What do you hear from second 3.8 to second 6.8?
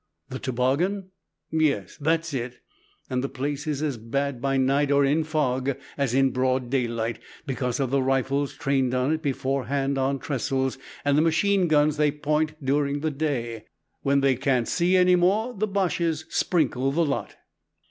as bad by night or in fog as in broad